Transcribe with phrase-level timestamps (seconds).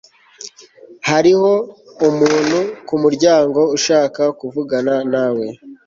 [1.09, 1.51] hariho
[2.07, 5.47] umuntu kumuryango ushaka kuvugana nawe